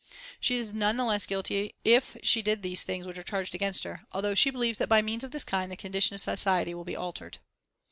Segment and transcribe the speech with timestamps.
[0.39, 3.83] She is none the less guilty if she did these things which are charged against
[3.83, 6.83] her, although she believes that by means of this kind the condition of society will
[6.83, 7.37] be altered."